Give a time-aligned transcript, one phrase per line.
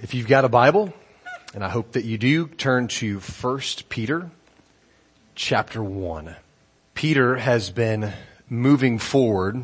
[0.00, 0.92] If you've got a Bible,
[1.54, 4.28] and I hope that you do, turn to 1 Peter
[5.36, 6.34] chapter 1.
[6.94, 8.12] Peter has been
[8.50, 9.62] moving forward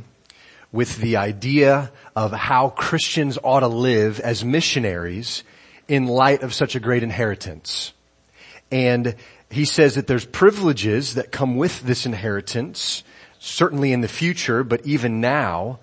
[0.70, 5.42] with the idea of how Christians ought to live as missionaries
[5.88, 7.92] in light of such a great inheritance.
[8.70, 9.16] And
[9.50, 13.02] he says that there's privileges that come with this inheritance,
[13.40, 15.80] certainly in the future, but even now.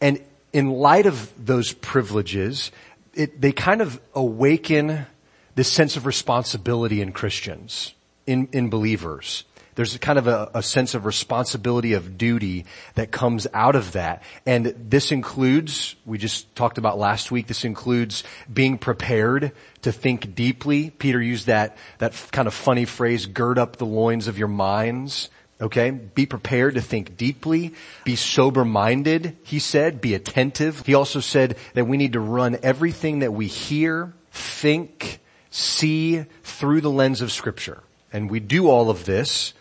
[0.00, 0.20] And
[0.52, 2.72] in light of those privileges,
[3.16, 5.06] it, they kind of awaken
[5.54, 7.94] this sense of responsibility in Christians,
[8.26, 9.44] in, in believers.
[9.74, 12.64] There's kind of a, a, sense of responsibility of duty
[12.94, 14.22] that comes out of that.
[14.46, 20.34] And this includes, we just talked about last week, this includes being prepared to think
[20.34, 20.90] deeply.
[20.90, 25.28] Peter used that, that kind of funny phrase, gird up the loins of your minds.
[25.60, 25.90] Okay?
[25.90, 27.74] Be prepared to think deeply.
[28.04, 30.00] Be sober minded, he said.
[30.00, 30.84] Be attentive.
[30.84, 35.20] He also said that we need to run everything that we hear, think,
[35.50, 37.82] see through the lens of scripture.
[38.12, 39.54] And we do all of this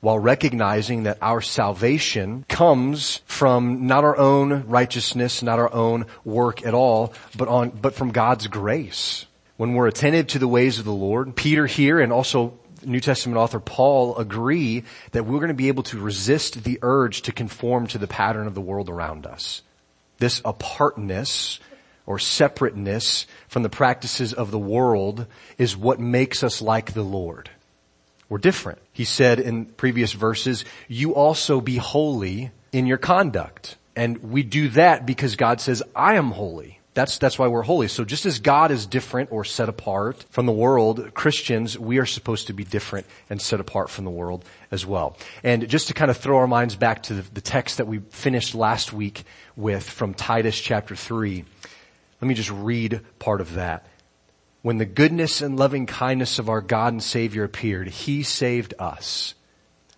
[0.00, 6.64] while recognizing that our salvation comes from not our own righteousness, not our own work
[6.64, 9.26] at all, but on, but from God's grace.
[9.56, 13.38] When we're attentive to the ways of the Lord, Peter here and also New Testament
[13.38, 17.86] author Paul agree that we're going to be able to resist the urge to conform
[17.88, 19.62] to the pattern of the world around us.
[20.18, 21.60] This apartness
[22.06, 25.26] or separateness from the practices of the world
[25.58, 27.50] is what makes us like the Lord.
[28.28, 28.78] We're different.
[28.92, 33.76] He said in previous verses, you also be holy in your conduct.
[33.96, 36.79] And we do that because God says, I am holy.
[37.00, 37.88] That's, that's why we're holy.
[37.88, 42.04] So just as God is different or set apart from the world, Christians, we are
[42.04, 45.16] supposed to be different and set apart from the world as well.
[45.42, 48.00] And just to kind of throw our minds back to the, the text that we
[48.10, 49.22] finished last week
[49.56, 51.42] with from Titus chapter 3,
[52.20, 53.86] let me just read part of that.
[54.60, 59.34] When the goodness and loving kindness of our God and Savior appeared, He saved us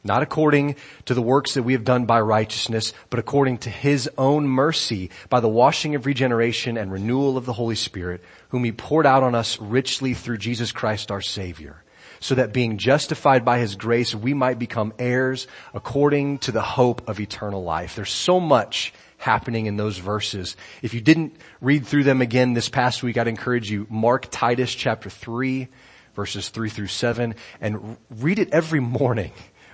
[0.04, 4.10] not according to the works that we have done by righteousness, but according to his
[4.18, 8.72] own mercy by the washing of regeneration and renewal of the Holy Spirit, whom he
[8.72, 11.84] poured out on us richly through Jesus Christ our Savior,
[12.18, 17.08] so that being justified by his grace, we might become heirs according to the hope
[17.08, 17.94] of eternal life.
[17.94, 20.56] There's so much happening in those verses.
[20.82, 24.74] If you didn't read through them again this past week, I'd encourage you, mark Titus
[24.74, 25.68] chapter 3,
[26.14, 29.30] verses 3 through 7, and read it every morning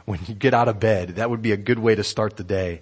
[0.09, 1.17] when you get out of bed.
[1.17, 2.81] That would be a good way to start the day.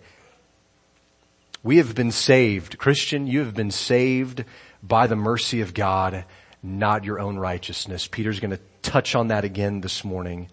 [1.65, 2.79] We have been saved.
[2.79, 4.45] Christian, you have been saved
[4.81, 6.25] by the mercy of God,
[6.63, 8.07] not your own righteousness.
[8.07, 10.49] Peter's going to touch on that again this morning.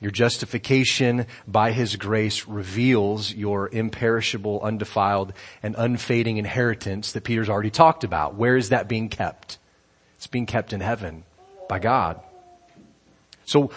[0.00, 7.70] Your justification by His grace reveals your imperishable, undefiled, and unfading inheritance that Peter's already
[7.70, 8.34] talked about.
[8.34, 9.58] Where is that being kept?
[10.16, 11.22] It's being kept in heaven
[11.68, 12.20] by God.
[13.44, 13.70] So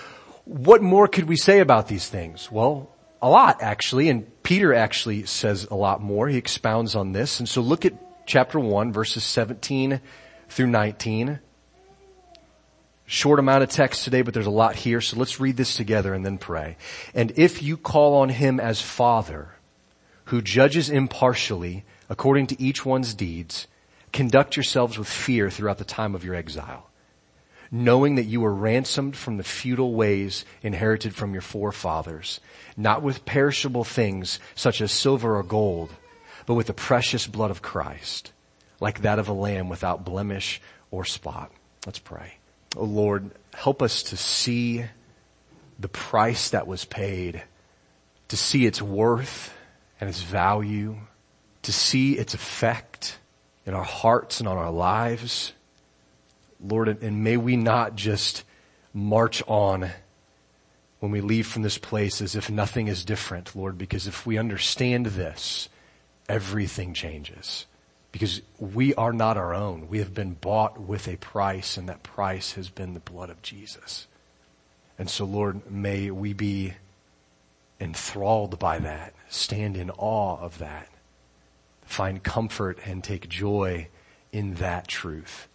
[0.52, 2.52] what more could we say about these things?
[2.52, 2.90] Well,
[3.22, 6.28] a lot actually, and Peter actually says a lot more.
[6.28, 7.40] He expounds on this.
[7.40, 7.94] And so look at
[8.26, 10.02] chapter 1 verses 17
[10.50, 11.40] through 19.
[13.06, 15.00] Short amount of text today, but there's a lot here.
[15.00, 16.76] So let's read this together and then pray.
[17.14, 19.56] And if you call on him as father,
[20.26, 23.68] who judges impartially according to each one's deeds,
[24.12, 26.91] conduct yourselves with fear throughout the time of your exile
[27.72, 32.42] knowing that you were ransomed from the futile ways inherited from your forefathers,
[32.76, 35.90] not with perishable things such as silver or gold,
[36.46, 38.34] but with the precious blood of Christ,
[38.82, 40.62] like that of a lamb without blemish
[40.92, 41.50] or spot.
[41.86, 42.36] Let's pray.
[42.76, 44.86] Oh Lord, help us to see
[45.80, 47.42] the price that was paid,
[48.28, 49.54] to see its worth
[50.00, 50.98] and its value,
[51.64, 53.18] to see its effect
[53.66, 55.54] in our hearts and on our lives.
[56.64, 58.44] Lord, and may we not just
[58.94, 59.92] march on
[61.00, 64.38] when we leave from this place as if nothing is different, Lord, because if we
[64.38, 65.68] understand this,
[66.30, 67.66] everything changes.
[68.12, 69.88] Because we are not our own.
[69.88, 73.42] We have been bought with a price, and that price has been the blood of
[73.42, 74.08] Jesus.
[75.00, 76.74] And so, Lord, may we be
[77.80, 80.90] enthralled by that, stand in awe of that,
[81.84, 83.88] find comfort and take joy
[84.32, 85.48] in that truth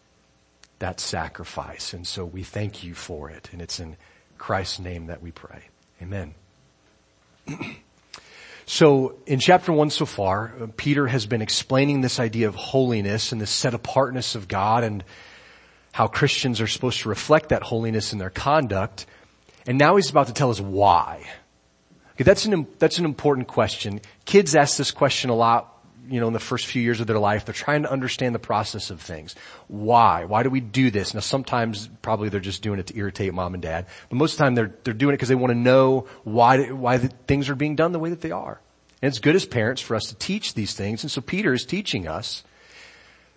[0.79, 1.93] that sacrifice.
[1.93, 3.49] And so we thank you for it.
[3.53, 3.97] And it's in
[4.39, 5.63] Christ's name that we pray.
[6.03, 6.35] Amen.
[8.67, 13.33] so in chapter one so far, uh, Peter has been explaining this idea of holiness
[13.33, 15.05] and the set apartness of God and
[15.93, 19.07] how Christians are supposed to reflect that holiness in their conduct.
[19.67, 21.25] And now he's about to tell us why.
[22.13, 24.01] Okay, that's an, that's an important question.
[24.27, 25.76] Kids ask this question a lot
[26.09, 28.41] you know, in the first few years of their life, they're trying to understand the
[28.41, 29.35] process of things.
[29.69, 30.25] Why?
[30.25, 31.15] Why do we do this?
[31.15, 34.39] Now sometimes probably they're just doing it to irritate mom and dad, but most of
[34.39, 37.55] the time they're, they're doing it because they want to know why, why things are
[37.55, 38.61] being done the way that they are.
[39.03, 41.65] And it's good as parents for us to teach these things, and so Peter is
[41.65, 42.45] teaching us.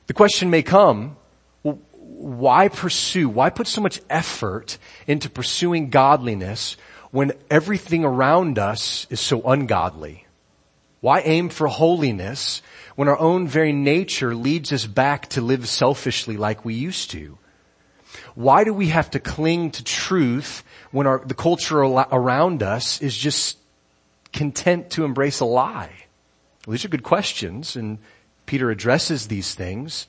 [0.07, 1.17] The question may come,
[1.63, 6.77] well, why pursue, why put so much effort into pursuing godliness
[7.11, 10.25] when everything around us is so ungodly?
[11.01, 12.61] Why aim for holiness
[12.95, 17.37] when our own very nature leads us back to live selfishly like we used to?
[18.35, 23.15] Why do we have to cling to truth when our, the culture around us is
[23.15, 23.57] just
[24.33, 25.91] content to embrace a lie?
[26.65, 27.99] Well, these are good questions and
[28.45, 30.07] Peter addresses these things.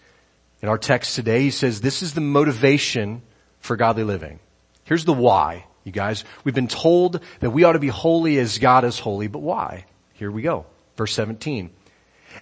[0.62, 3.22] In our text today, he says this is the motivation
[3.60, 4.40] for godly living.
[4.84, 6.24] Here's the why, you guys.
[6.42, 9.84] We've been told that we ought to be holy as God is holy, but why?
[10.14, 10.66] Here we go.
[11.00, 11.70] Verse 17.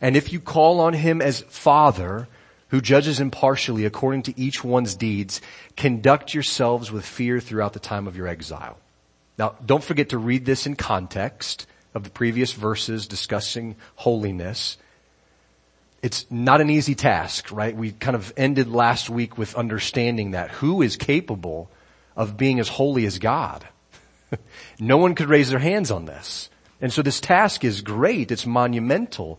[0.01, 2.27] And if you call on him as father,
[2.71, 5.41] who judges impartially according to each one's deeds,
[5.77, 8.77] conduct yourselves with fear throughout the time of your exile.
[9.39, 14.77] Now, don't forget to read this in context of the previous verses discussing holiness.
[16.03, 17.77] It's not an easy task, right?
[17.77, 21.71] We kind of ended last week with understanding that who is capable
[22.17, 23.69] of being as holy as God?
[24.81, 26.51] no one could raise their hands on this.
[26.81, 28.31] And so this task is great.
[28.31, 29.39] It's monumental.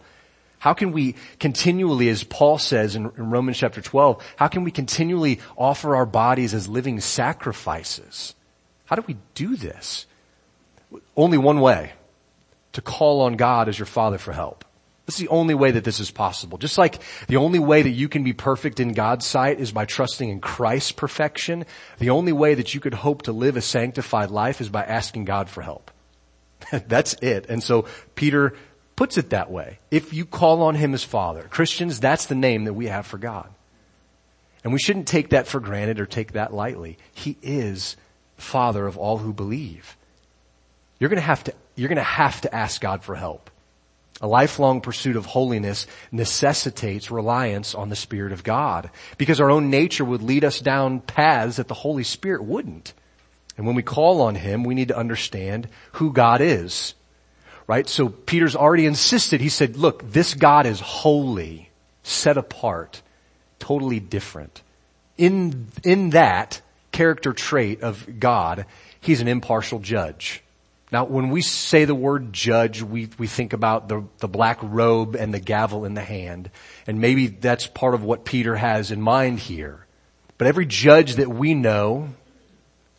[0.59, 4.71] How can we continually, as Paul says in, in, Romans chapter 12, how can we
[4.71, 8.35] continually offer our bodies as living sacrifices?
[8.85, 10.05] How do we do this?
[11.15, 11.93] Only one way.
[12.73, 14.65] To call on God as your Father for help.
[15.05, 16.59] This is the only way that this is possible.
[16.59, 19.85] Just like the only way that you can be perfect in God's sight is by
[19.85, 21.65] trusting in Christ's perfection,
[21.97, 25.25] the only way that you could hope to live a sanctified life is by asking
[25.25, 25.89] God for help.
[26.87, 27.47] that's it.
[27.49, 27.85] And so
[28.15, 28.55] Peter
[28.95, 29.79] puts it that way.
[29.91, 33.17] If you call on him as father, Christians, that's the name that we have for
[33.17, 33.49] God.
[34.63, 36.97] And we shouldn't take that for granted or take that lightly.
[37.13, 37.95] He is
[38.37, 39.95] father of all who believe.
[40.99, 43.49] You're gonna have to, you're gonna have to ask God for help.
[44.21, 49.69] A lifelong pursuit of holiness necessitates reliance on the Spirit of God because our own
[49.69, 52.93] nature would lead us down paths that the Holy Spirit wouldn't.
[53.59, 56.93] And when we call on Him, we need to understand who God is.
[57.67, 57.89] Right?
[57.89, 61.69] So Peter's already insisted, he said, look, this God is holy,
[62.01, 63.01] set apart,
[63.59, 64.61] totally different.
[65.17, 66.61] In, in that
[66.93, 68.65] character trait of God,
[69.01, 70.41] He's an impartial judge.
[70.89, 75.17] Now, when we say the word judge, we, we think about the, the black robe
[75.17, 76.49] and the gavel in the hand.
[76.87, 79.85] And maybe that's part of what Peter has in mind here.
[80.37, 82.11] But every judge that we know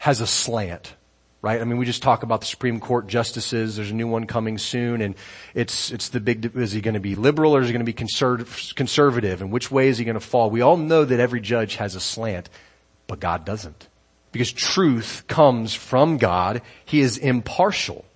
[0.00, 0.94] has a slant,
[1.43, 1.61] right?
[1.61, 3.76] I mean, we just talk about the Supreme Court justices.
[3.76, 5.14] There's a new one coming soon, and
[5.55, 6.56] it's it's the big.
[6.56, 9.43] Is he going to be liberal or is he going to be conservative?
[9.43, 10.50] And which way is he going to fall?
[10.50, 12.49] We all know that every judge has a slant,
[13.08, 13.88] but God doesn't,
[14.32, 16.62] because truth comes from God.
[16.87, 18.06] He is impartial.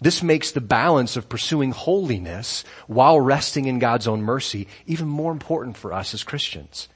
[0.00, 5.30] This makes the balance of pursuing holiness while resting in God's own mercy even more
[5.30, 6.88] important for us as Christians.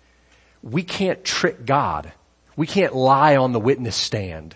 [0.62, 2.12] We can't trick God
[2.60, 4.54] we can't lie on the witness stand,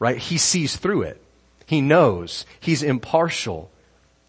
[0.00, 0.18] right?
[0.18, 1.22] He sees through it.
[1.66, 2.44] He knows.
[2.58, 3.70] He's impartial.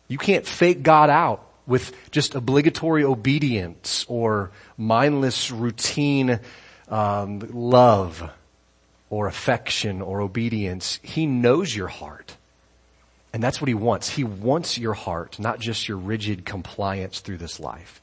[0.07, 6.40] You can't fake God out with just obligatory obedience or mindless routine
[6.88, 8.29] um, love
[9.10, 11.00] or affection or obedience.
[11.01, 12.38] He knows your heart.
[13.34, 14.08] And that's what he wants.
[14.08, 18.00] He wants your heart, not just your rigid compliance through this life.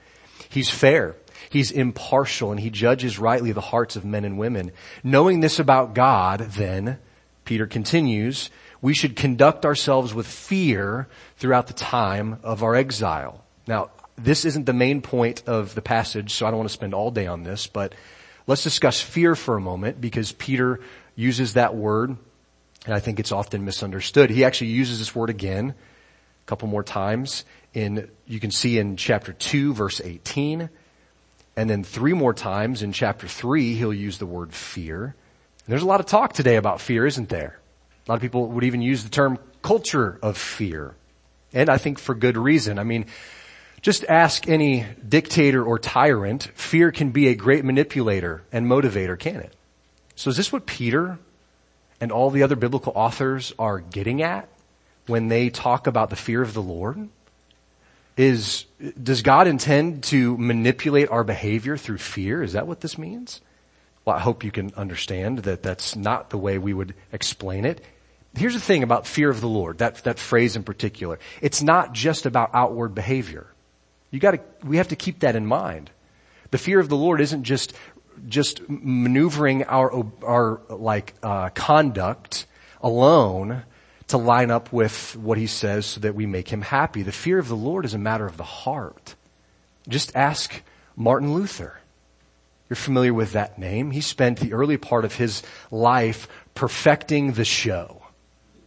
[0.48, 1.14] He's fair.
[1.48, 4.72] He's impartial and he judges rightly the hearts of men and women.
[5.02, 6.98] Knowing this about God, then,
[7.44, 8.50] Peter continues,
[8.82, 13.44] we should conduct ourselves with fear throughout the time of our exile.
[13.66, 16.94] Now, this isn't the main point of the passage, so I don't want to spend
[16.94, 17.94] all day on this, but
[18.46, 20.80] let's discuss fear for a moment because Peter
[21.14, 22.16] uses that word
[22.86, 24.30] and I think it's often misunderstood.
[24.30, 25.74] He actually uses this word again
[26.42, 27.44] a couple more times
[27.74, 30.70] in, you can see in chapter 2 verse 18
[31.56, 35.04] and then three more times in chapter three, he'll use the word fear.
[35.04, 37.58] And there's a lot of talk today about fear, isn't there?
[38.06, 40.94] A lot of people would even use the term culture of fear.
[41.52, 42.78] And I think for good reason.
[42.78, 43.06] I mean,
[43.82, 49.36] just ask any dictator or tyrant, fear can be a great manipulator and motivator, can
[49.36, 49.54] it?
[50.16, 51.18] So is this what Peter
[52.00, 54.48] and all the other biblical authors are getting at
[55.06, 57.08] when they talk about the fear of the Lord?
[58.20, 58.66] Is,
[59.02, 62.42] does God intend to manipulate our behavior through fear?
[62.42, 63.40] Is that what this means?
[64.04, 67.82] Well, I hope you can understand that that's not the way we would explain it.
[68.36, 71.18] Here's the thing about fear of the Lord, that, that phrase in particular.
[71.40, 73.46] It's not just about outward behavior.
[74.10, 75.90] You gotta, we have to keep that in mind.
[76.50, 77.72] The fear of the Lord isn't just,
[78.28, 82.44] just maneuvering our, our, like, uh, conduct
[82.82, 83.62] alone
[84.10, 87.02] to line up with what he says so that we make him happy.
[87.02, 89.14] The fear of the Lord is a matter of the heart.
[89.88, 90.62] Just ask
[90.96, 91.78] Martin Luther.
[92.68, 93.90] You're familiar with that name.
[93.90, 98.02] He spent the early part of his life perfecting the show.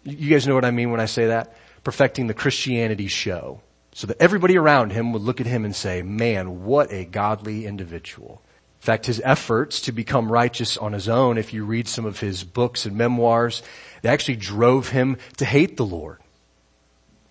[0.03, 1.55] You guys know what I mean when I say that?
[1.83, 3.61] Perfecting the Christianity show.
[3.93, 7.65] So that everybody around him would look at him and say, man, what a godly
[7.65, 8.41] individual.
[8.81, 12.19] In fact, his efforts to become righteous on his own, if you read some of
[12.19, 13.63] his books and memoirs,
[14.03, 16.19] they actually drove him to hate the Lord.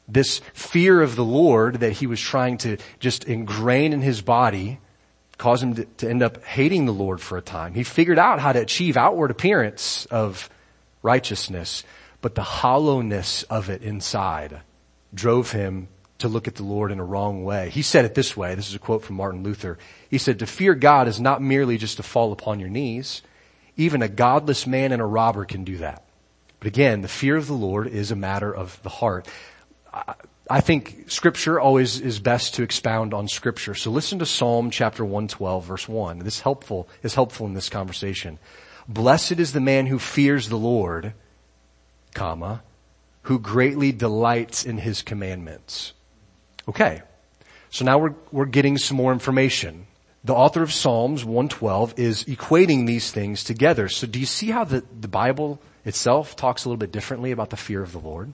[0.09, 4.81] This fear of the Lord that he was trying to just ingrain in his body
[5.39, 7.75] caused him to, to end up hating the Lord for a time.
[7.75, 10.51] He figured out how to achieve outward appearance of
[11.03, 11.85] righteousness,
[12.21, 14.61] but the hollowness of it inside
[15.15, 15.89] drove him
[16.19, 17.69] to look at the Lord in a wrong way.
[17.71, 18.55] He said it this way.
[18.55, 19.79] This is a quote from Martin Luther.
[20.09, 23.23] He said, to fear God is not merely just to fall upon your knees.
[23.77, 26.05] Even a godless man and a robber can do that.
[26.63, 29.27] But again, the fear of the Lord is a matter of the heart.
[30.49, 33.75] I think scripture always is best to expound on scripture.
[33.75, 36.21] So listen to Psalm chapter 112 verse 1.
[36.21, 38.39] This helpful, is helpful in this conversation.
[38.87, 41.15] Blessed is the man who fears the Lord,
[42.15, 42.63] comma,
[43.23, 45.95] who greatly delights in his commandments.
[46.69, 47.03] Okay.
[47.71, 49.89] So now we're, we're getting some more information.
[50.23, 53.89] The author of Psalms 112 is equating these things together.
[53.89, 57.51] So do you see how the, the Bible itself talks a little bit differently about
[57.51, 58.33] the fear of the Lord?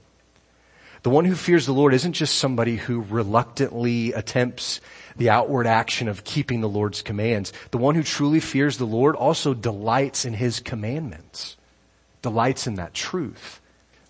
[1.02, 4.80] The one who fears the Lord isn't just somebody who reluctantly attempts
[5.16, 7.52] the outward action of keeping the Lord's commands.
[7.70, 11.56] The one who truly fears the Lord also delights in His commandments,
[12.20, 13.60] delights in that truth.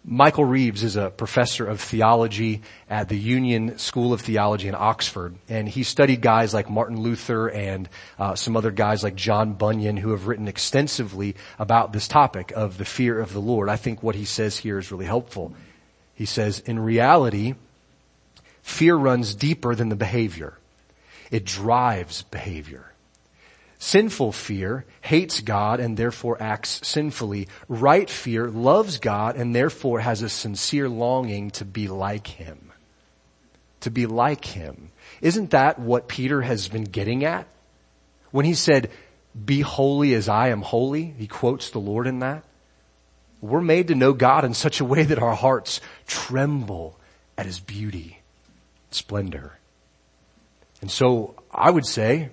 [0.05, 5.35] Michael Reeves is a professor of theology at the Union School of Theology in Oxford,
[5.49, 7.89] and he studied guys like Martin Luther and
[8.19, 12.79] uh, some other guys like John Bunyan who have written extensively about this topic of
[12.79, 13.69] the fear of the Lord.
[13.69, 15.53] I think what he says here is really helpful.
[16.15, 17.55] He says, in reality,
[18.63, 20.57] fear runs deeper than the behavior.
[21.31, 22.88] It drives behavior.
[23.79, 27.49] Sinful fear hates God and therefore acts sinfully.
[27.69, 32.73] Right fear loves God and therefore has a sincere longing to be like Him.
[33.81, 34.91] To be like Him.
[35.21, 37.47] Isn't that what Peter has been getting at?
[38.31, 38.91] When he said,
[39.45, 42.45] be holy as I am holy, he quotes the Lord in that.
[43.41, 46.99] We're made to know God in such a way that our hearts tremble
[47.37, 48.21] at His beauty,
[48.91, 49.59] splendor.
[50.81, 52.31] And so I would say,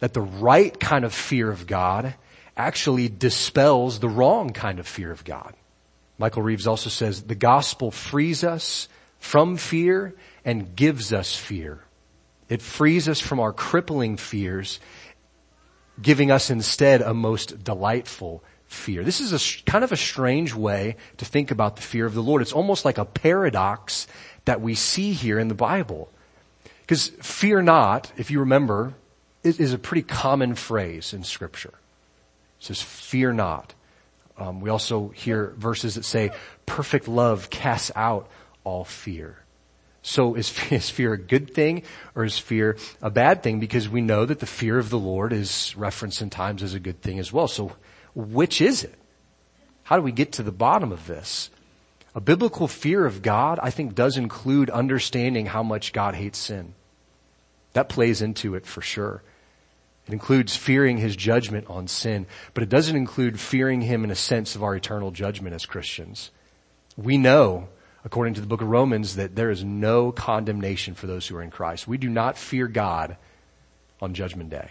[0.00, 2.14] that the right kind of fear of God
[2.56, 5.54] actually dispels the wrong kind of fear of God.
[6.18, 8.88] Michael Reeves also says the gospel frees us
[9.18, 10.14] from fear
[10.44, 11.82] and gives us fear.
[12.48, 14.80] It frees us from our crippling fears,
[16.02, 19.04] giving us instead a most delightful fear.
[19.04, 22.22] This is a kind of a strange way to think about the fear of the
[22.22, 22.42] Lord.
[22.42, 24.06] It's almost like a paradox
[24.44, 26.10] that we see here in the Bible.
[26.82, 28.94] Because fear not, if you remember,
[29.42, 31.74] is a pretty common phrase in scripture.
[32.60, 33.74] It says, fear not.
[34.36, 36.30] Um, we also hear verses that say,
[36.66, 38.28] perfect love casts out
[38.64, 39.36] all fear.
[40.02, 41.82] So is, is fear a good thing
[42.14, 43.60] or is fear a bad thing?
[43.60, 46.80] Because we know that the fear of the Lord is referenced in times as a
[46.80, 47.48] good thing as well.
[47.48, 47.72] So
[48.14, 48.94] which is it?
[49.84, 51.50] How do we get to the bottom of this?
[52.14, 56.74] A biblical fear of God, I think, does include understanding how much God hates sin.
[57.72, 59.22] That plays into it for sure.
[60.06, 64.16] It includes fearing his judgment on sin, but it doesn't include fearing him in a
[64.16, 66.30] sense of our eternal judgment as Christians.
[66.96, 67.68] We know,
[68.04, 71.42] according to the book of Romans, that there is no condemnation for those who are
[71.42, 71.86] in Christ.
[71.86, 73.16] We do not fear God
[74.00, 74.70] on judgment day.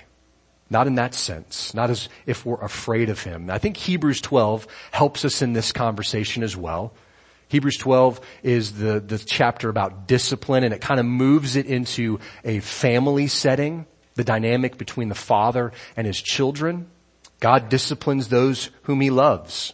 [0.69, 1.74] Not in that sense.
[1.74, 3.50] Not as if we're afraid of him.
[3.50, 6.93] I think Hebrews 12 helps us in this conversation as well.
[7.48, 12.19] Hebrews 12 is the, the chapter about discipline and it kind of moves it into
[12.43, 13.88] a family setting
[14.19, 16.88] the dynamic between the father and his children.
[17.39, 19.73] God disciplines those whom he loves.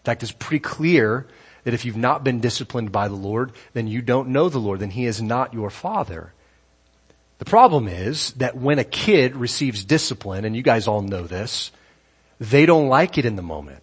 [0.00, 1.26] In fact, it's pretty clear
[1.64, 4.80] that if you've not been disciplined by the Lord, then you don't know the Lord,
[4.80, 6.34] then he is not your father.
[7.38, 11.70] The problem is that when a kid receives discipline, and you guys all know this,
[12.38, 13.82] they don't like it in the moment.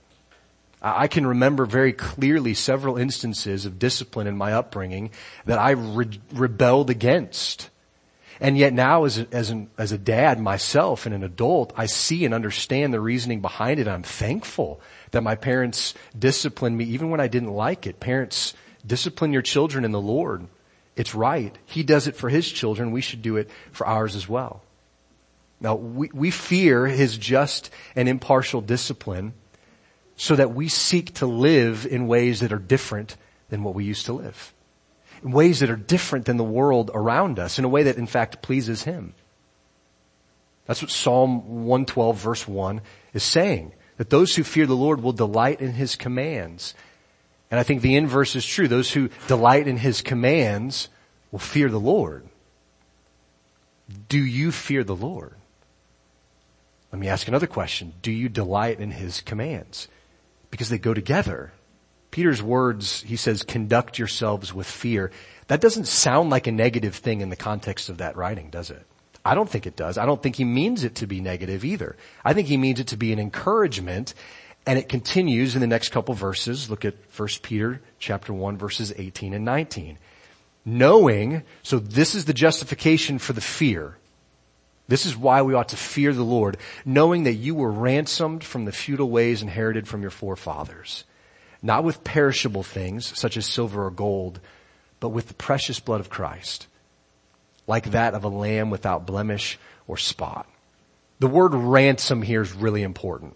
[0.80, 5.10] I can remember very clearly several instances of discipline in my upbringing
[5.46, 7.72] that I re- rebelled against.
[8.39, 11.88] And yet now as a, as, an, as a dad myself and an adult, I
[11.88, 13.88] see and understand the reasoning behind it.
[13.88, 14.79] I'm thankful
[15.12, 18.00] that my parents disciplined me even when I didn't like it.
[18.00, 18.53] Parents,
[18.86, 20.48] discipline your children in the Lord.
[20.96, 21.56] It's right.
[21.65, 22.91] He does it for his children.
[22.91, 24.62] We should do it for ours as well.
[25.60, 29.34] Now, we, we fear his just and impartial discipline
[30.15, 33.15] so that we seek to live in ways that are different
[33.50, 34.53] than what we used to live.
[35.24, 38.08] In ways that are different than the world around us, in a way that in
[38.08, 39.14] fact pleases him.
[40.66, 42.82] That's what Psalm 112 verse 1
[43.14, 43.74] is saying.
[43.98, 46.76] That those who fear the Lord will delight in his commands.
[47.50, 48.68] And I think the inverse is true.
[48.68, 50.90] Those who delight in his commands
[51.32, 52.28] will fear the Lord.
[54.10, 55.36] Do you fear the Lord?
[56.92, 57.94] Let me ask another question.
[58.02, 59.88] Do you delight in his commands?
[60.52, 61.54] Because they go together.
[62.18, 65.12] Peter's words, he says, conduct yourselves with fear.
[65.50, 68.84] That doesn't sound like a negative thing in the context of that writing, does it?
[69.24, 70.00] I don't think it does.
[70.00, 71.96] I don't think he means it to be negative either.
[72.26, 74.16] I think he means it to be an encouragement
[74.66, 76.72] and it continues in the next couple verses.
[76.72, 80.00] Look at 1 Peter chapter 1 verses 18 and 19.
[80.66, 83.96] Knowing, so this is the justification for the fear.
[84.88, 88.66] This is why we ought to fear the Lord, knowing that you were ransomed from
[88.66, 91.04] the futile ways inherited from your forefathers,
[91.62, 94.40] not with perishable things such as silver or gold,
[95.00, 96.68] but with the precious blood of Christ,
[97.66, 100.48] like that of a lamb without blemish or spot.
[101.20, 103.36] The word ransom here is really important.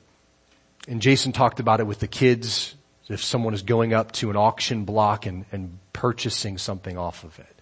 [0.87, 2.75] And Jason talked about it with the kids.
[3.07, 7.37] If someone is going up to an auction block and, and purchasing something off of
[7.39, 7.55] it.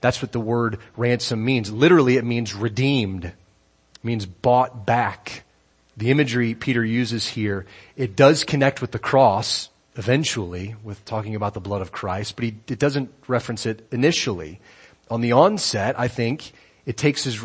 [0.00, 1.70] That's what the word ransom means.
[1.70, 3.26] Literally it means redeemed.
[3.26, 3.34] It
[4.02, 5.44] means bought back.
[5.96, 11.52] The imagery Peter uses here, it does connect with the cross eventually with talking about
[11.52, 14.60] the blood of Christ, but he, it doesn't reference it initially.
[15.10, 16.52] On the onset, I think
[16.86, 17.44] it takes his,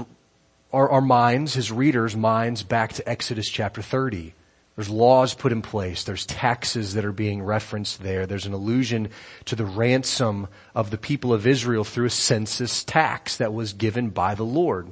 [0.71, 4.33] our, our minds, his readers' minds back to Exodus chapter 30
[4.75, 6.03] there's laws put in place.
[6.03, 8.25] There's taxes that are being referenced there.
[8.25, 9.09] There's an allusion
[9.45, 14.09] to the ransom of the people of Israel through a census tax that was given
[14.09, 14.91] by the Lord.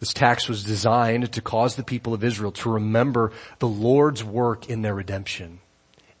[0.00, 4.70] This tax was designed to cause the people of Israel to remember the Lord's work
[4.70, 5.60] in their redemption,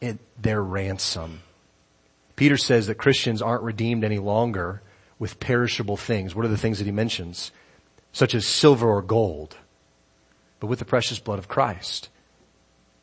[0.00, 1.42] in their ransom.
[2.36, 4.82] Peter says that Christians aren't redeemed any longer
[5.18, 6.34] with perishable things.
[6.34, 7.50] What are the things that he mentions?
[8.12, 9.56] Such as silver or gold,
[10.60, 12.08] but with the precious blood of Christ.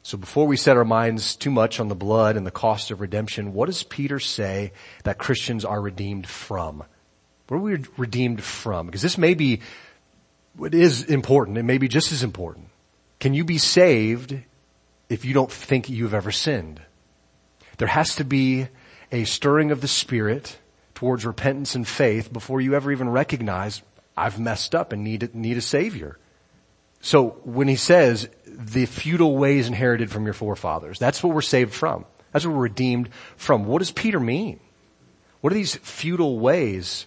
[0.04, 3.02] So before we set our minds too much on the blood and the cost of
[3.02, 4.72] redemption, what does Peter say
[5.04, 6.84] that Christians are redeemed from?
[7.48, 8.86] What are we redeemed from?
[8.86, 9.62] Because this may be,
[10.64, 11.58] it is important.
[11.58, 12.68] It may be just as important.
[13.20, 14.38] Can you be saved
[15.10, 16.82] if you don't think you've ever sinned?
[17.78, 18.68] There has to be
[19.12, 20.58] a stirring of the Spirit
[20.94, 23.82] towards repentance and faith before you ever even recognize
[24.18, 26.18] I've messed up and need, need a Savior.
[27.02, 31.74] So when he says the futile ways inherited from your forefathers, that's what we're saved
[31.74, 32.06] from.
[32.32, 33.66] That's what we're redeemed from.
[33.66, 34.60] What does Peter mean?
[35.42, 37.06] What are these futile ways?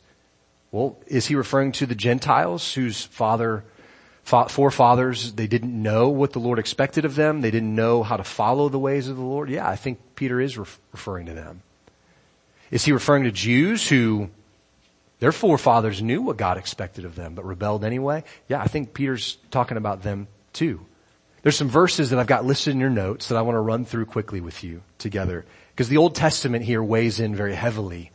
[0.71, 3.65] Well, is he referring to the Gentiles whose father,
[4.29, 7.41] forefathers, they didn't know what the Lord expected of them?
[7.41, 9.49] They didn't know how to follow the ways of the Lord?
[9.49, 11.63] Yeah, I think Peter is referring to them.
[12.71, 14.29] Is he referring to Jews who
[15.21, 18.25] their forefathers knew what God expected of them, but rebelled anyway.
[18.49, 20.85] Yeah, I think Peter's talking about them too.
[21.43, 23.85] There's some verses that I've got listed in your notes that I want to run
[23.85, 25.45] through quickly with you together.
[25.71, 28.11] Because the Old Testament here weighs in very heavily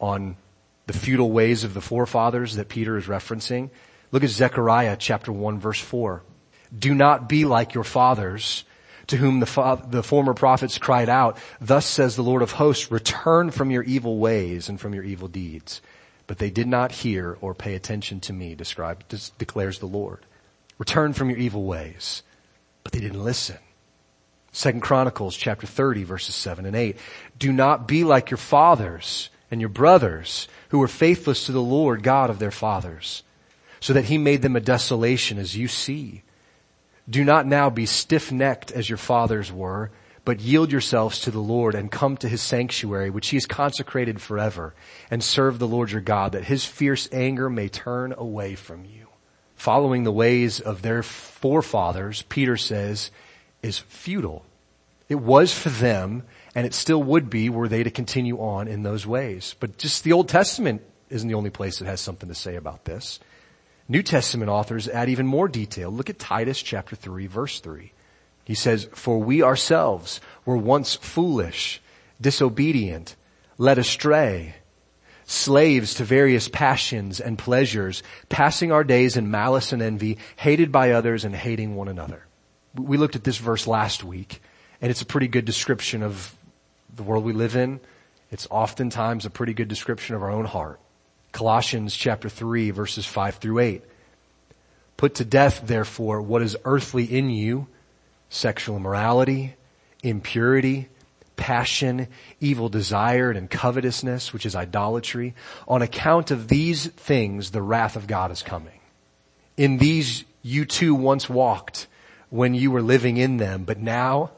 [0.00, 0.36] on
[0.86, 3.70] the futile ways of the forefathers that Peter is referencing.
[4.12, 6.22] Look at Zechariah chapter 1 verse 4.
[6.76, 8.64] Do not be like your fathers
[9.08, 12.90] to whom the, fa- the former prophets cried out, thus says the Lord of hosts,
[12.90, 15.80] return from your evil ways and from your evil deeds
[16.26, 19.04] but they did not hear or pay attention to me, described,
[19.38, 20.26] declares the Lord.
[20.78, 22.22] Return from your evil ways,
[22.82, 23.58] but they didn't listen.
[24.52, 26.96] Second Chronicles chapter 30 verses 7 and 8.
[27.38, 32.02] Do not be like your fathers and your brothers who were faithless to the Lord
[32.02, 33.22] God of their fathers,
[33.80, 36.22] so that he made them a desolation as you see.
[37.08, 39.90] Do not now be stiff-necked as your fathers were,
[40.24, 44.20] but yield yourselves to the Lord and come to his sanctuary, which he has consecrated
[44.20, 44.74] forever,
[45.08, 49.06] and serve the Lord your God, that his fierce anger may turn away from you.
[49.54, 53.12] Following the ways of their forefathers, Peter says,
[53.62, 54.44] is futile.
[55.08, 56.24] It was for them,
[56.56, 59.54] and it still would be were they to continue on in those ways.
[59.60, 62.84] But just the Old Testament isn't the only place that has something to say about
[62.84, 63.20] this.
[63.88, 65.90] New Testament authors add even more detail.
[65.90, 67.92] Look at Titus chapter 3 verse 3.
[68.44, 71.82] He says, for we ourselves were once foolish,
[72.20, 73.16] disobedient,
[73.58, 74.54] led astray,
[75.24, 80.92] slaves to various passions and pleasures, passing our days in malice and envy, hated by
[80.92, 82.24] others and hating one another.
[82.74, 84.40] We looked at this verse last week
[84.80, 86.36] and it's a pretty good description of
[86.94, 87.80] the world we live in.
[88.30, 90.80] It's oftentimes a pretty good description of our own heart.
[91.32, 93.82] Colossians chapter 3 verses 5 through 8.
[94.96, 97.66] Put to death therefore what is earthly in you,
[98.30, 99.54] sexual immorality,
[100.02, 100.88] impurity,
[101.36, 102.08] passion,
[102.40, 105.34] evil desire, and covetousness, which is idolatry.
[105.68, 108.80] On account of these things, the wrath of God is coming.
[109.56, 111.86] In these you too once walked
[112.30, 114.30] when you were living in them, but now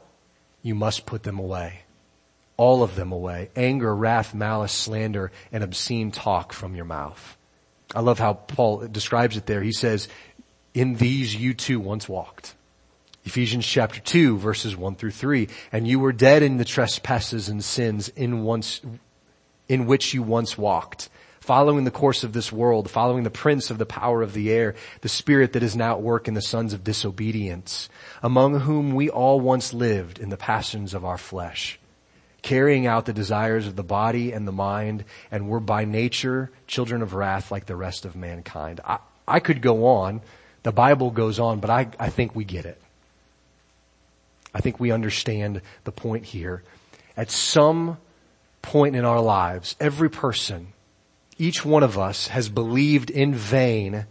[0.61, 1.83] you must put them away
[2.59, 3.49] all of them away.
[3.55, 7.37] Anger, wrath, malice, slander, and obscene talk from your mouth.
[7.95, 9.63] I love how Paul describes it there.
[9.63, 10.09] He says,
[10.73, 12.55] in these you too once walked.
[13.23, 15.47] Ephesians chapter 2 verses 1 through 3.
[15.71, 18.81] And you were dead in the trespasses and sins in once,
[19.69, 21.07] in which you once walked,
[21.39, 24.75] following the course of this world, following the prince of the power of the air,
[24.99, 27.87] the spirit that is now at work in the sons of disobedience,
[28.21, 31.79] among whom we all once lived in the passions of our flesh
[32.41, 37.01] carrying out the desires of the body and the mind, and we're by nature children
[37.01, 38.79] of wrath like the rest of mankind.
[38.85, 40.21] I, I could go on.
[40.63, 42.81] The Bible goes on, but I, I think we get it.
[44.53, 46.63] I think we understand the point here.
[47.15, 47.97] At some
[48.61, 50.73] point in our lives, every person,
[51.37, 54.05] each one of us has believed in vain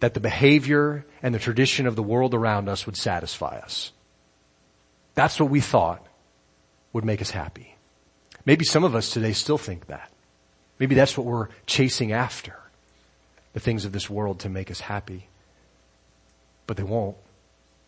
[0.00, 3.92] that the behavior and the tradition of the world around us would satisfy us.
[5.14, 6.04] That's what we thought
[6.92, 7.76] would make us happy.
[8.44, 10.10] Maybe some of us today still think that.
[10.78, 12.56] Maybe that's what we're chasing after.
[13.52, 15.28] The things of this world to make us happy.
[16.66, 17.16] But they won't.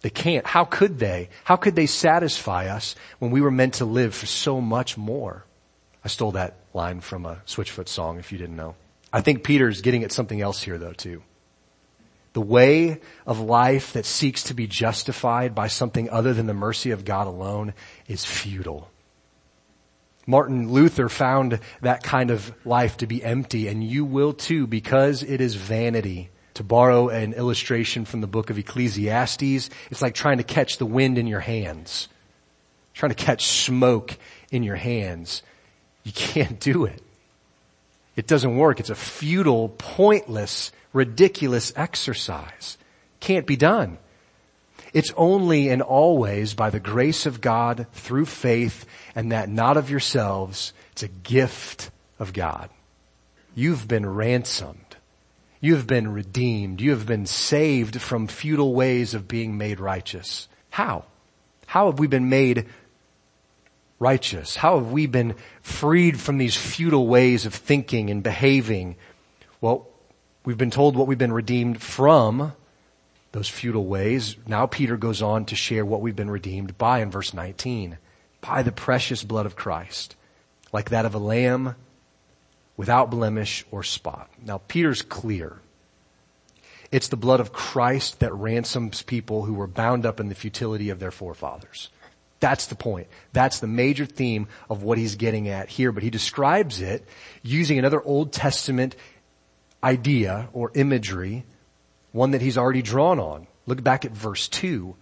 [0.03, 0.47] They can't.
[0.47, 1.31] How could they?
[1.45, 5.45] How could they satisfy us when we were meant to live for so much more?
[6.05, 8.75] I stole that line from a Switchfoot song if you didn't know.
[9.13, 11.23] I think Peter's getting at something else here though too.
[12.35, 16.91] The way of life that seeks to be justified by something other than the mercy
[16.91, 17.75] of God alone
[18.09, 18.91] is futile.
[20.27, 25.23] Martin Luther found that kind of life to be empty and you will too because
[25.23, 26.31] it is vanity.
[26.55, 30.87] To borrow an illustration from the book of Ecclesiastes, it's like trying to catch the
[30.87, 32.09] wind in your hands.
[32.93, 34.17] Trying to catch smoke
[34.53, 35.43] in your hands.
[36.05, 37.03] You can't do it.
[38.15, 38.79] It doesn't work.
[38.79, 42.79] It's a futile, pointless, ridiculous exercise.
[43.19, 43.99] Can't be done.
[44.95, 49.91] It's only and always by the grace of God through faith and that not of
[49.91, 50.73] yourselves.
[50.93, 52.71] It's a gift of God.
[53.57, 54.79] You've been ransomed.
[55.61, 56.81] You have been redeemed.
[56.81, 60.47] You have been saved from futile ways of being made righteous.
[60.71, 61.05] How?
[61.67, 62.67] How have we been made
[63.99, 64.55] righteous?
[64.55, 68.95] How have we been freed from these futile ways of thinking and behaving?
[69.61, 69.89] Well,
[70.45, 72.53] we've been told what we've been redeemed from
[73.35, 74.37] those futile ways.
[74.47, 77.99] Now Peter goes on to share what we've been redeemed by in verse 19.
[78.41, 80.15] By the precious blood of Christ,
[80.73, 81.75] like that of a lamb
[82.77, 84.31] without blemish or spot.
[84.41, 85.59] Now Peter's clear.
[86.93, 90.91] It's the blood of Christ that ransoms people who were bound up in the futility
[90.91, 91.89] of their forefathers.
[92.39, 93.09] That's the point.
[93.33, 97.05] That's the major theme of what he's getting at here, but he describes it
[97.43, 98.95] using another Old Testament
[99.83, 101.45] idea or imagery
[102.15, 103.49] one that he's already drawn on.
[103.67, 104.95] Look back at verse 2.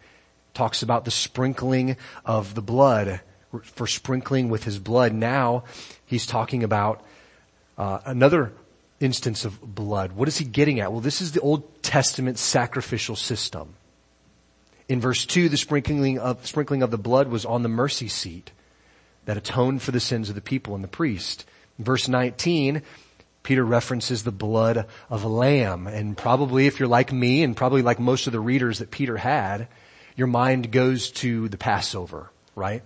[0.54, 3.20] Talks about the sprinkling of the blood,
[3.62, 5.12] for sprinkling with his blood.
[5.12, 5.64] Now
[6.06, 7.04] he's talking about
[7.76, 8.52] uh, another
[8.98, 10.12] instance of blood.
[10.12, 10.90] What is he getting at?
[10.90, 13.74] Well, this is the Old Testament sacrificial system.
[14.88, 18.52] In verse 2, the sprinkling of, sprinkling of the blood was on the mercy seat
[19.26, 21.44] that atoned for the sins of the people and the priest.
[21.78, 22.80] In verse 19,
[23.42, 25.86] Peter references the blood of a lamb.
[25.86, 29.16] And probably if you're like me and probably like most of the readers that Peter
[29.16, 29.68] had,
[30.16, 32.82] your mind goes to the Passover, right?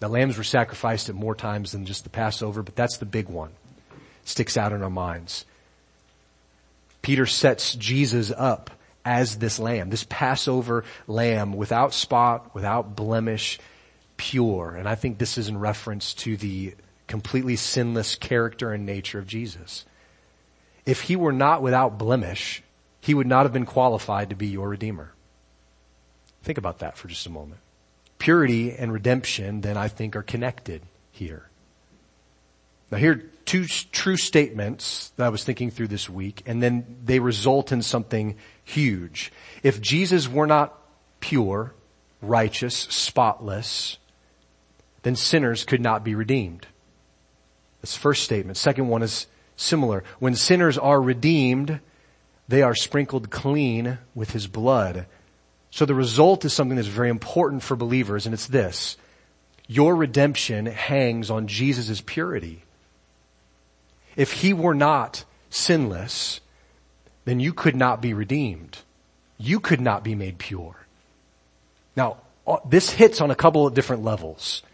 [0.00, 3.28] Now lambs were sacrificed at more times than just the Passover, but that's the big
[3.28, 3.50] one.
[4.22, 5.44] It Sticks out in our minds.
[7.02, 8.70] Peter sets Jesus up
[9.04, 13.58] as this lamb, this Passover lamb without spot, without blemish,
[14.16, 14.74] pure.
[14.74, 16.74] And I think this is in reference to the
[17.06, 19.84] completely sinless character and nature of Jesus.
[20.84, 22.62] If he were not without blemish,
[23.00, 25.12] he would not have been qualified to be your redeemer.
[26.42, 27.60] Think about that for just a moment.
[28.18, 31.48] Purity and redemption then I think are connected here.
[32.90, 36.98] Now here are two true statements that I was thinking through this week and then
[37.04, 39.32] they result in something huge.
[39.62, 40.78] If Jesus were not
[41.20, 41.74] pure,
[42.22, 43.98] righteous, spotless,
[45.02, 46.66] then sinners could not be redeemed.
[47.86, 48.56] That's first statement.
[48.56, 50.02] Second one is similar.
[50.18, 51.78] When sinners are redeemed,
[52.48, 55.06] they are sprinkled clean with his blood.
[55.70, 58.96] So the result is something that's very important for believers and it's this.
[59.68, 62.64] Your redemption hangs on Jesus' purity.
[64.16, 66.40] If he were not sinless,
[67.24, 68.78] then you could not be redeemed.
[69.38, 70.74] You could not be made pure.
[71.94, 72.16] Now,
[72.48, 74.64] uh, this hits on a couple of different levels.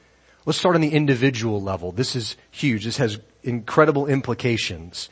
[0.44, 1.92] Let's start on the individual level.
[1.92, 2.84] This is huge.
[2.84, 5.08] This has incredible implications.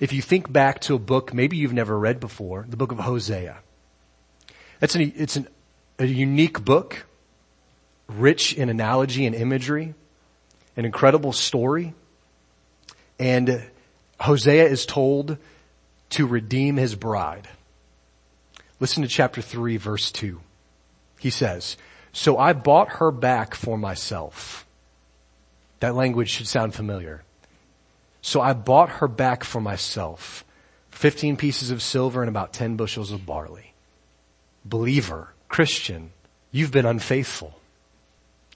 [0.00, 2.98] If you think back to a book maybe you've never read before, the book of
[2.98, 3.58] Hosea.
[4.80, 5.48] It's an, it's an,
[5.98, 7.06] a unique book,
[8.06, 9.94] rich in analogy and imagery,
[10.76, 11.94] an incredible story.
[13.18, 13.64] And
[14.20, 15.38] Hosea is told
[16.10, 17.48] to redeem his bride.
[18.78, 20.40] Listen to chapter 3 verse 2.
[21.18, 21.76] He says,
[22.18, 24.66] so I bought her back for myself.
[25.78, 27.22] That language should sound familiar.
[28.22, 30.44] So I bought her back for myself.
[30.90, 33.72] 15 pieces of silver and about 10 bushels of barley.
[34.64, 36.10] Believer, Christian,
[36.50, 37.56] you've been unfaithful.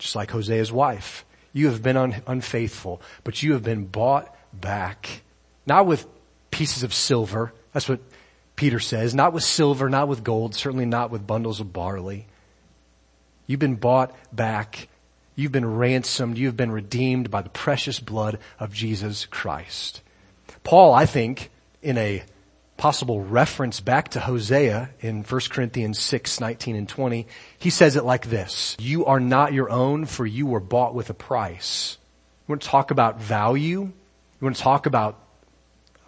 [0.00, 1.24] Just like Hosea's wife.
[1.52, 5.22] You have been un- unfaithful, but you have been bought back.
[5.66, 6.04] Not with
[6.50, 7.52] pieces of silver.
[7.72, 8.00] That's what
[8.56, 9.14] Peter says.
[9.14, 12.26] Not with silver, not with gold, certainly not with bundles of barley.
[13.46, 14.88] You've been bought back.
[15.34, 16.38] You've been ransomed.
[16.38, 20.02] You've been redeemed by the precious blood of Jesus Christ.
[20.64, 21.50] Paul, I think,
[21.82, 22.22] in a
[22.76, 27.26] possible reference back to Hosea in 1 Corinthians 6, 19 and 20,
[27.58, 28.76] he says it like this.
[28.80, 31.96] You are not your own for you were bought with a price.
[32.46, 33.80] You want to talk about value?
[33.82, 33.92] You
[34.40, 35.18] want to talk about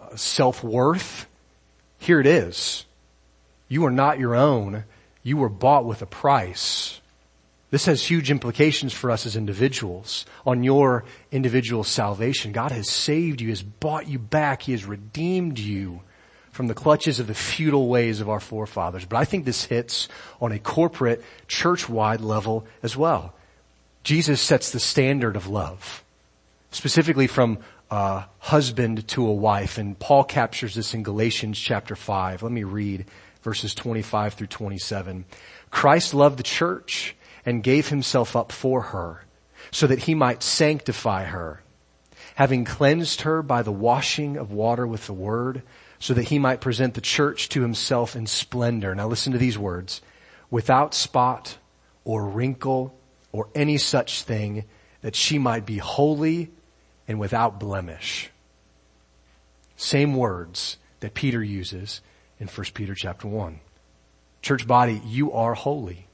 [0.01, 1.27] uh, self-worth?
[1.99, 2.85] Here it is.
[3.69, 4.83] You are not your own.
[5.23, 6.99] You were bought with a price.
[7.71, 12.51] This has huge implications for us as individuals on your individual salvation.
[12.51, 16.01] God has saved you, has bought you back, He has redeemed you
[16.51, 19.03] from the clutches of the futile ways of our forefathers.
[19.03, 20.07] But I think this hits
[20.39, 23.33] on a corporate, church-wide level as well.
[24.03, 26.03] Jesus sets the standard of love,
[26.71, 27.57] specifically from
[27.91, 32.43] a husband to a wife, and Paul captures this in Galatians chapter 5.
[32.43, 33.05] Let me read
[33.41, 35.25] verses 25 through 27.
[35.71, 39.25] Christ loved the church and gave himself up for her
[39.71, 41.61] so that he might sanctify her,
[42.35, 45.61] having cleansed her by the washing of water with the word,
[45.99, 48.93] so that he might present the church to himself in splendor.
[48.95, 50.01] Now listen to these words.
[50.51, 51.57] Without spot
[52.03, 52.95] or wrinkle
[53.31, 54.65] or any such thing
[55.01, 56.51] that she might be holy
[57.07, 58.29] and without blemish.
[59.77, 62.01] Same words that Peter uses
[62.39, 63.59] in 1 Peter chapter 1.
[64.41, 66.04] Church body, you are holy.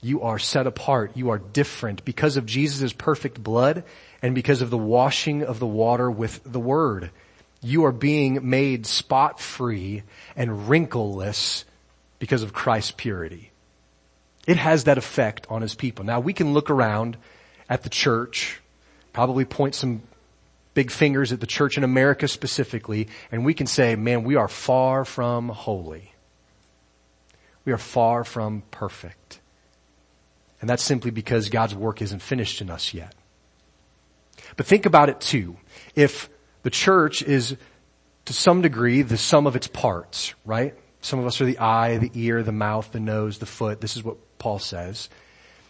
[0.00, 1.16] You are set apart.
[1.16, 3.84] You are different because of Jesus' perfect blood
[4.22, 7.10] and because of the washing of the water with the word.
[7.60, 10.04] You are being made spot free
[10.36, 11.64] and wrinkleless
[12.18, 13.50] because of Christ's purity.
[14.46, 16.04] It has that effect on his people.
[16.04, 17.16] Now we can look around
[17.68, 18.60] at the church,
[19.12, 20.02] probably point some
[20.74, 24.48] big fingers at the church in America specifically, and we can say, man, we are
[24.48, 26.12] far from holy.
[27.64, 29.40] We are far from perfect.
[30.60, 33.14] And that's simply because God's work isn't finished in us yet.
[34.56, 35.56] But think about it too.
[35.94, 36.28] If
[36.62, 37.56] the church is
[38.24, 40.74] to some degree the sum of its parts, right?
[41.00, 43.80] Some of us are the eye, the ear, the mouth, the nose, the foot.
[43.80, 45.08] This is what Paul says.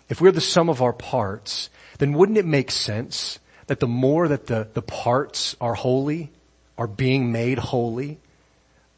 [0.09, 4.27] If we're the sum of our parts, then wouldn't it make sense that the more
[4.29, 6.33] that the, the parts are holy,
[6.79, 8.19] are being made holy,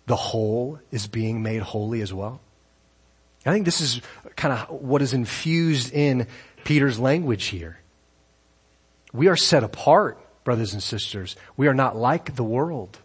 [0.07, 2.41] the whole is being made holy as well?
[3.47, 4.01] I think this is
[4.37, 6.27] kind of what is infused in
[6.65, 7.79] Peter's language here.
[9.13, 11.37] We are set apart, brothers and sisters.
[11.57, 12.99] We are not like the world.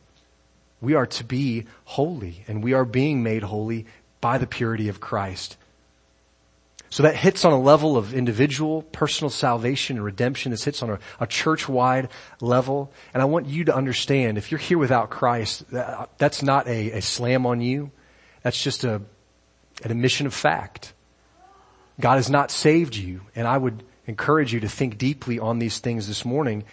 [0.81, 3.85] We are to be holy and we are being made holy
[4.21, 5.57] by the purity of Christ.
[6.89, 10.51] So that hits on a level of individual, personal salvation and redemption.
[10.51, 12.91] This hits on a, a church-wide level.
[13.13, 16.91] And I want you to understand, if you're here without Christ, that, that's not a,
[16.91, 17.91] a slam on you.
[18.43, 19.01] That's just a,
[19.83, 20.93] an admission of fact.
[21.99, 25.79] God has not saved you, and I would encourage you to think deeply on these
[25.79, 26.63] things this morning.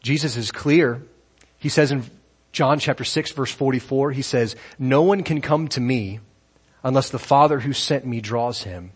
[0.00, 1.02] Jesus is clear.
[1.58, 2.04] He says in
[2.52, 6.20] John chapter 6 verse 44, he says, no one can come to me
[6.84, 8.92] unless the Father who sent me draws him,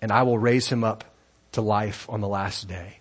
[0.00, 1.04] and I will raise him up
[1.52, 3.00] to life on the last day.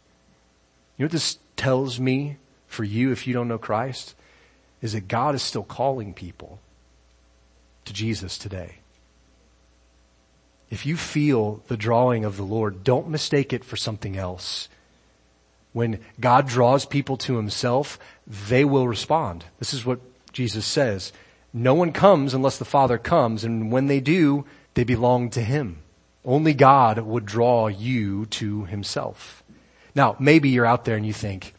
[0.97, 4.15] You know what this tells me for you if you don't know Christ?
[4.82, 6.60] Is that God is still calling people
[7.86, 8.75] to Jesus today.
[10.69, 14.67] If you feel the drawing of the Lord, don't mistake it for something else.
[15.73, 19.45] When God draws people to himself, they will respond.
[19.60, 19.99] This is what
[20.34, 21.13] Jesus says.
[21.53, 25.80] No one comes unless the Father comes, and when they do, they belong to Him.
[26.23, 29.43] Only God would draw you to Himself.
[29.95, 31.53] Now, maybe you're out there and you think,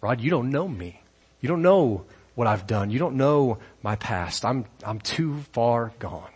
[0.00, 1.02] Rod, you don't know me.
[1.40, 2.04] You don't know
[2.34, 2.90] what I've done.
[2.90, 4.44] You don't know my past.
[4.44, 6.30] I'm, I'm too far gone.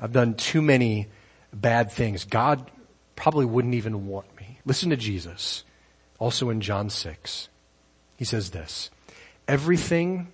[0.00, 1.08] I've done too many
[1.54, 2.24] bad things.
[2.24, 2.70] God
[3.16, 4.58] probably wouldn't even want me.
[4.64, 5.64] Listen to Jesus.
[6.18, 7.48] Also in John 6.
[8.16, 8.90] He says this,
[9.48, 10.28] everything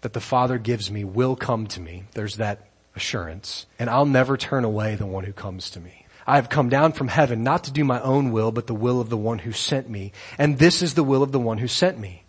[0.00, 2.04] that the Father gives me will come to me.
[2.14, 3.66] There's that assurance.
[3.78, 6.06] And I'll never turn away the one who comes to me.
[6.26, 9.00] I have come down from heaven not to do my own will, but the will
[9.00, 10.12] of the one who sent me.
[10.38, 12.24] And this is the will of the one who sent me.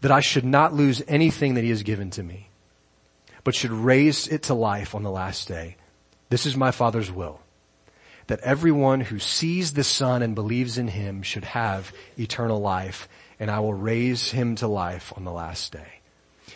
[0.00, 2.48] That I should not lose anything that he has given to me,
[3.44, 5.76] but should raise it to life on the last day.
[6.30, 7.41] This is my Father's will.
[8.28, 13.08] That everyone who sees the Son and believes in him should have eternal life,
[13.40, 16.00] and I will raise him to life on the last day.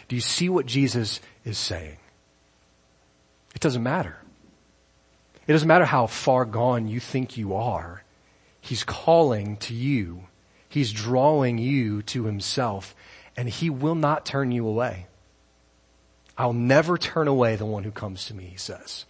[0.08, 1.96] Do you see what Jesus is saying?
[3.54, 4.16] It doesn't matter.
[5.46, 8.02] It doesn't matter how far gone you think you are.
[8.60, 10.24] He's calling to you.
[10.68, 12.94] He's drawing you to himself
[13.36, 15.06] and he will not turn you away.
[16.38, 19.04] I'll never turn away the one who comes to me, he says.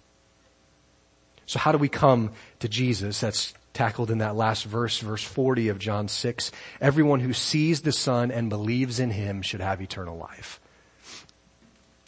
[1.46, 2.32] So how do we come
[2.66, 3.20] to Jesus?
[3.20, 6.50] That's tackled in that last verse, verse 40 of John 6.
[6.80, 10.60] Everyone who sees the Son and believes in him should have eternal life.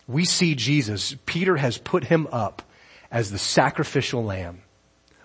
[0.07, 1.15] We see Jesus.
[1.27, 2.63] Peter has put him up
[3.11, 4.63] as the sacrificial lamb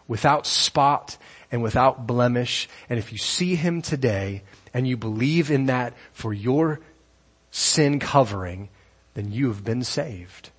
[0.08, 1.18] without spot
[1.52, 2.68] and without blemish.
[2.90, 4.44] And if you see him today
[4.74, 6.82] and you believe in that for your
[7.52, 8.70] sin covering,
[9.14, 10.50] then you have been saved.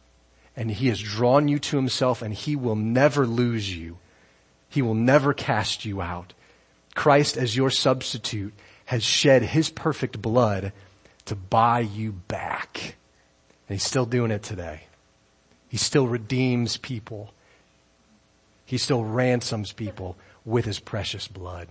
[0.56, 3.98] And he has drawn you to himself and he will never lose you.
[4.74, 6.32] He will never cast you out.
[6.96, 8.52] Christ as your substitute
[8.86, 10.72] has shed his perfect blood
[11.26, 12.96] to buy you back.
[13.68, 14.80] And he's still doing it today.
[15.68, 17.32] He still redeems people.
[18.66, 21.68] He still ransoms people with his precious blood.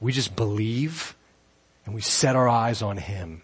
[0.00, 1.16] We just believe
[1.86, 3.40] and we set our eyes on him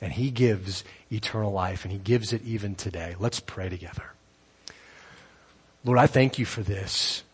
[0.00, 3.14] and he gives eternal life and he gives it even today.
[3.18, 4.14] Let's pray together.
[5.84, 7.24] Lord, I thank you for this.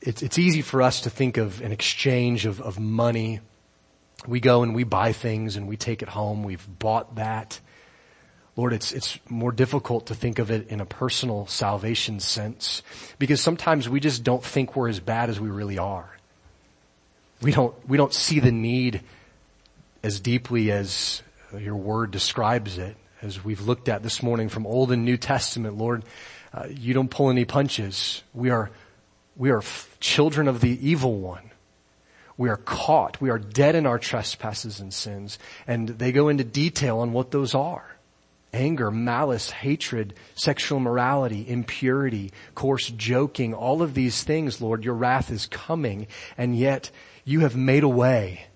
[0.00, 3.40] It's, it's easy for us to think of an exchange of, of money.
[4.26, 6.42] We go and we buy things and we take it home.
[6.42, 7.60] We've bought that.
[8.56, 12.82] Lord, it's, it's more difficult to think of it in a personal salvation sense
[13.18, 16.16] because sometimes we just don't think we're as bad as we really are.
[17.40, 19.02] We don't, we don't see the need
[20.02, 21.22] as deeply as
[21.58, 25.76] your word describes it as we've looked at this morning from Old and New Testament.
[25.76, 26.04] Lord,
[26.52, 28.22] uh, you don't pull any punches.
[28.34, 28.70] We are,
[29.36, 31.50] we are f- children of the evil one.
[32.36, 33.20] We are caught.
[33.20, 35.38] We are dead in our trespasses and sins.
[35.66, 37.86] And they go into detail on what those are
[38.52, 45.30] anger, malice, hatred, sexual morality, impurity, coarse joking, all of these things, Lord, your wrath
[45.30, 46.90] is coming and yet
[47.24, 48.46] you have made a way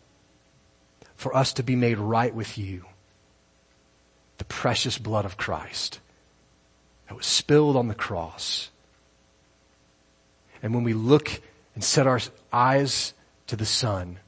[1.14, 2.84] for us to be made right with you.
[4.38, 6.00] The precious blood of Christ
[7.08, 8.70] that was spilled on the cross.
[10.64, 11.42] And when we look
[11.74, 13.12] and set our eyes
[13.48, 14.18] to the Son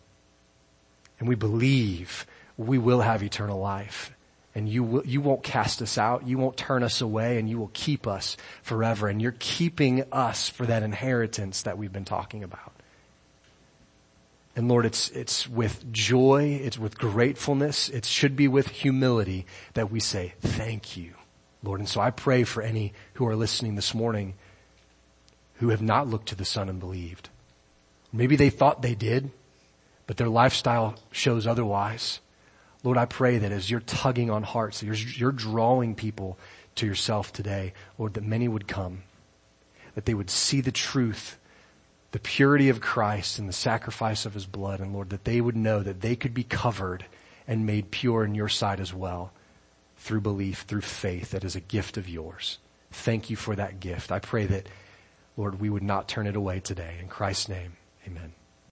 [1.19, 2.27] and we believe
[2.59, 4.13] we will have eternal life
[4.55, 6.27] and you will, you won't cast us out.
[6.27, 9.09] You won't turn us away and you will keep us forever.
[9.09, 12.75] And you're keeping us for that inheritance that we've been talking about.
[14.55, 19.91] And Lord, it's, it's with joy, it's with gratefulness, it should be with humility that
[19.91, 21.15] we say, thank you,
[21.63, 21.81] Lord.
[21.81, 24.35] And so I pray for any who are listening this morning
[25.59, 27.29] who have not looked to the Son and believed.
[28.13, 29.31] Maybe they thought they did,
[30.07, 32.21] but their lifestyle shows otherwise.
[32.83, 36.39] Lord, I pray that as you're tugging on hearts, you're, you're drawing people
[36.77, 39.03] to yourself today, Lord, that many would come,
[39.95, 41.39] that they would see the truth,
[42.13, 45.57] the purity of Christ and the sacrifice of his blood, and Lord, that they would
[45.57, 47.07] know that they could be covered
[47.49, 49.33] and made pure in your sight as well
[49.97, 52.59] through belief, through faith that is a gift of yours.
[52.91, 54.13] Thank you for that gift.
[54.13, 54.69] I pray that,
[55.37, 56.97] Lord, we would not turn it away today.
[57.01, 58.33] In Christ's name, amen.